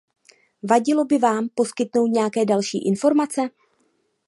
Vadilo 0.63 1.05
by 1.05 1.17
vám 1.17 1.49
poskytnout 1.55 2.05
nějaké 2.07 2.45
další 2.45 2.87
informace? 2.87 3.41